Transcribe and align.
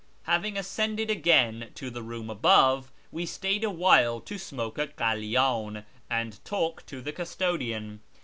Having 0.23 0.57
ascended 0.57 1.11
again 1.11 1.69
to 1.75 1.91
the 1.91 2.01
room 2.01 2.31
above, 2.31 2.91
we 3.11 3.23
stayed 3.27 3.63
a 3.63 3.69
while 3.69 4.19
to 4.21 4.39
smoke 4.39 4.79
a 4.79 4.87
kalydn 4.87 5.85
and 6.09 6.43
talk 6.43 6.83
to 6.87 7.01
the 7.03 7.11
custodian. 7.13 8.01